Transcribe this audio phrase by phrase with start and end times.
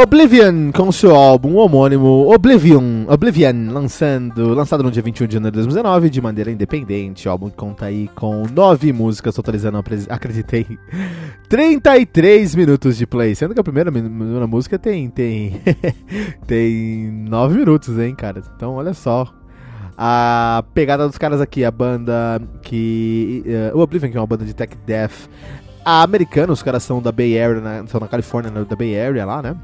[0.00, 5.64] Oblivion com seu álbum homônimo Oblivion, Oblivion lançando, lançado no dia 21 de janeiro de
[5.64, 7.26] 2019 de maneira independente.
[7.26, 10.78] O álbum conta aí com nove músicas, totalizando, acreditei,
[11.50, 13.34] 33 minutos de play.
[13.34, 15.60] Sendo que a primeira, primeira música tem tem
[16.46, 18.40] tem 9 minutos, hein, cara.
[18.54, 19.26] Então, olha só.
[19.96, 23.42] A pegada dos caras aqui, a banda que.
[23.44, 25.28] Uh, o Oblivion, que é uma banda de tech death
[25.84, 29.42] americana, os caras são da Bay Area, na, são na Califórnia, da Bay Area lá,
[29.42, 29.56] né?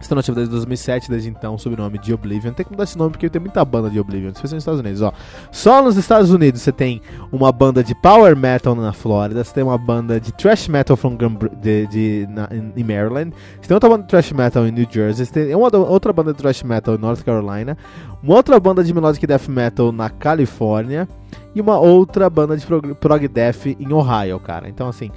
[0.00, 2.52] Estão nativa desde 2007, desde então, sob o nome de Oblivion.
[2.52, 5.02] Tem que mudar esse nome porque tem muita banda de Oblivion, especialmente nos Estados Unidos.
[5.02, 5.12] Ó.
[5.50, 7.00] Só nos Estados Unidos você tem
[7.32, 11.16] uma banda de power metal na Flórida, você tem uma banda de thrash metal from
[11.60, 15.26] de, de, na, em Maryland, você tem outra banda de thrash metal em New Jersey,
[15.26, 17.76] você tem uma, outra banda de thrash metal em North Carolina,
[18.22, 21.08] uma outra banda de melodic death metal na Califórnia
[21.54, 24.68] e uma outra banda de prog, prog death em Ohio, cara.
[24.68, 25.10] Então, assim,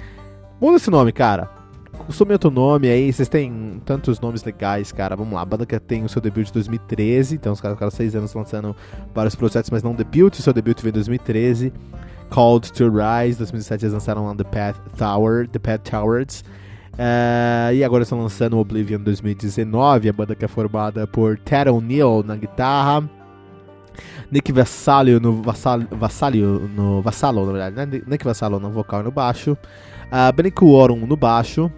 [0.60, 1.57] muda esse nome, cara
[2.10, 5.14] Sume outro nome aí, vocês têm tantos nomes legais, cara.
[5.14, 7.90] Vamos lá, a banda que tem o seu debut de 2013, então os caras ficaram
[7.90, 8.74] seis anos lançando
[9.14, 11.72] vários projetos, mas não debut, o seu debut veio em 2013.
[12.30, 16.44] Called to Rise, 2007 eles lançaram lá The Path Tower, The Path Towers.
[16.94, 22.24] Uh, e agora estão lançando Oblivion 2019, a banda que é formada por Ted O'Neill
[22.26, 23.08] na guitarra,
[24.30, 28.02] Nick Vassalio no Vassalio no Vassalo, na verdade, né?
[28.06, 31.70] Nick Vassalio no vocal e no baixo, uh, Benny Orum no baixo,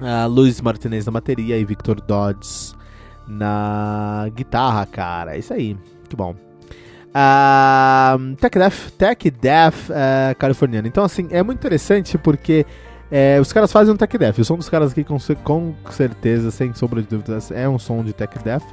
[0.00, 2.74] Uh, Luiz Martinez na bateria e Victor Dodds
[3.28, 5.36] na guitarra, cara.
[5.36, 5.76] É isso aí,
[6.08, 6.34] que bom.
[7.10, 10.88] Uh, Tech Death, Tech Death uh, californiano.
[10.88, 12.64] Então, assim, é muito interessante porque
[13.10, 14.38] é, os caras fazem um Tech Death.
[14.38, 18.02] O som dos caras aqui, com, com certeza, sem sombra de dúvidas, é um som
[18.02, 18.64] de Tech Death.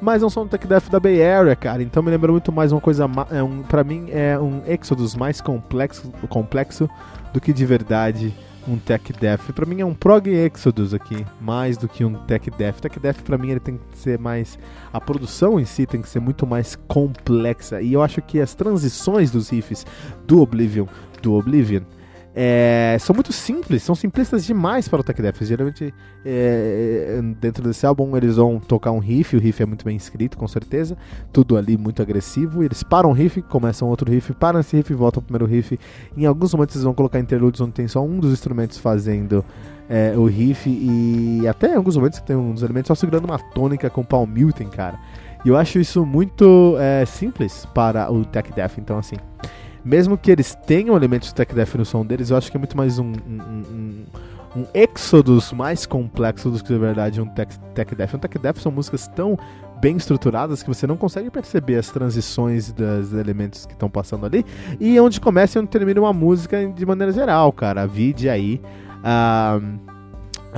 [0.00, 1.82] Mas é um Tech Death da Bay Area, cara.
[1.82, 3.08] Então me lembra muito mais uma coisa.
[3.30, 6.88] É um, pra mim, é um Exodus mais complexo, complexo
[7.32, 8.32] do que de verdade
[8.66, 9.52] um Tech Death.
[9.52, 12.80] Pra mim é um Prog Exodus aqui, mais do que um Tech Death.
[12.80, 14.58] Tech Death pra mim ele tem que ser mais.
[14.92, 17.80] A produção em si tem que ser muito mais complexa.
[17.80, 19.84] E eu acho que as transições dos riffs
[20.26, 20.86] do Oblivion,
[21.22, 21.82] do Oblivion,
[22.40, 25.42] é, são muito simples, são simplistas demais para o Tech Death.
[25.42, 25.92] Geralmente,
[26.24, 30.38] é, dentro desse álbum, eles vão tocar um riff, o riff é muito bem escrito,
[30.38, 30.96] com certeza,
[31.32, 32.62] tudo ali muito agressivo.
[32.62, 35.76] eles param o riff, começam outro riff, param esse riff, voltam ao primeiro riff.
[36.16, 39.44] Em alguns momentos, eles vão colocar interludes onde tem só um dos instrumentos fazendo
[39.88, 43.90] é, o riff, e até em alguns momentos tem dos elementos só segurando uma tônica
[43.90, 44.96] com palm muting, cara.
[45.44, 49.16] E eu acho isso muito é, simples para o Tech Death, então assim
[49.84, 52.58] mesmo que eles tenham elementos de tech death no som deles, eu acho que é
[52.58, 54.04] muito mais um, um, um,
[54.56, 58.14] um Exodus mais complexo do que de verdade um tech, tech death.
[58.14, 59.38] Um tech death são músicas tão
[59.80, 64.44] bem estruturadas que você não consegue perceber as transições dos elementos que estão passando ali
[64.80, 67.86] e onde começa e onde termina uma música de maneira geral, cara.
[67.86, 68.60] Vide aí.
[68.98, 69.87] Uh,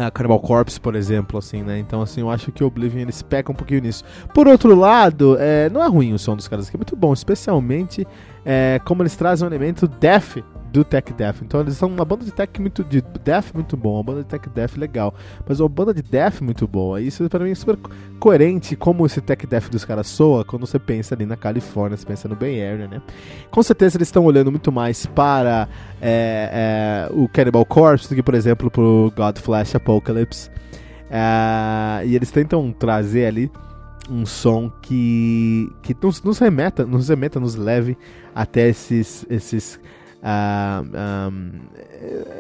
[0.06, 1.78] a Cannibal Corpse, por exemplo, assim, né?
[1.78, 4.04] Então, assim, eu acho que o Oblivion eles pecam um pouquinho nisso.
[4.34, 7.12] Por outro lado, é, não é ruim o som dos caras aqui, é muito bom,
[7.12, 8.06] especialmente
[8.44, 10.38] é, como eles trazem um elemento death
[10.70, 11.36] do tech death.
[11.42, 14.26] Então eles são uma banda de tech muito de death muito bom, uma banda de
[14.26, 15.14] tech death legal,
[15.46, 17.00] mas uma banda de death muito boa.
[17.00, 17.76] Isso para mim é super
[18.18, 22.06] coerente como esse tech death dos caras soa quando você pensa ali na Califórnia, você
[22.06, 23.02] pensa no Bay Area, né?
[23.50, 25.68] Com certeza eles estão olhando muito mais para
[26.00, 30.50] é, é, o Cannibal Corpse do que, por exemplo, pro God Flash Apocalypse.
[31.10, 33.50] É, e eles tentam trazer ali
[34.08, 37.96] um som que, que nos, nos, remeta, nos remeta, nos leve
[38.34, 39.80] até esses, esses
[40.22, 41.50] Uh, um,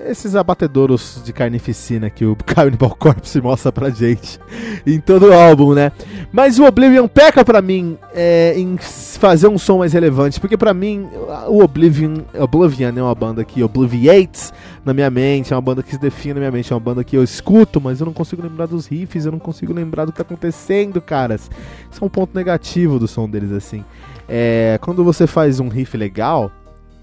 [0.06, 4.38] esses abatedouros de carnificina que o Cannibal Corpse mostra pra gente
[4.86, 5.90] em todo o álbum, né?
[6.30, 10.74] Mas o Oblivion peca pra mim é, em fazer um som mais relevante, porque pra
[10.74, 11.08] mim
[11.48, 14.52] o Oblivion, Oblivion é uma banda que obliviates
[14.84, 17.04] na minha mente, é uma banda que se define na minha mente, é uma banda
[17.04, 20.12] que eu escuto, mas eu não consigo lembrar dos riffs, eu não consigo lembrar do
[20.12, 21.50] que tá acontecendo, caras.
[21.90, 23.84] Isso é um ponto negativo do som deles, assim.
[24.28, 26.52] É, quando você faz um riff legal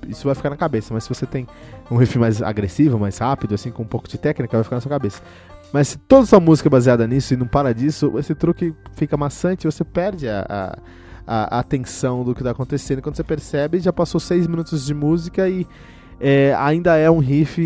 [0.07, 0.93] isso vai ficar na cabeça.
[0.93, 1.47] Mas se você tem
[1.89, 4.81] um riff mais agressivo, mais rápido, assim, com um pouco de técnica, vai ficar na
[4.81, 5.21] sua cabeça.
[5.71, 9.17] Mas se toda sua música é baseada nisso e não para disso, esse truque fica
[9.17, 13.01] maçante e você perde a, a, a, atenção do que está acontecendo.
[13.01, 15.67] Quando você percebe, já passou seis minutos de música e
[16.19, 17.61] é, ainda é um riff,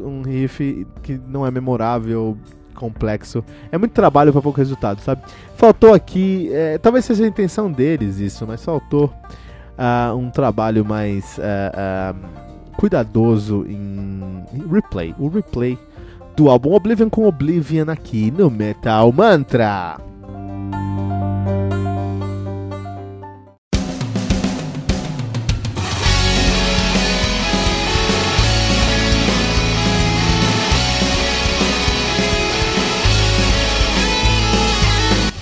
[0.00, 2.38] um riff que não é memorável,
[2.74, 3.44] complexo.
[3.70, 5.22] É muito trabalho para pouco resultado, sabe?
[5.56, 9.12] Faltou aqui, é, talvez seja a intenção deles isso, mas faltou
[9.78, 15.14] uh, um trabalho mais uh, uh, cuidadoso em replay.
[15.18, 15.78] O replay
[16.36, 19.98] do álbum Oblivion com Oblivion aqui no Metal Mantra.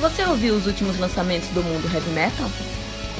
[0.00, 2.50] Você ouviu os últimos lançamentos do mundo heavy metal?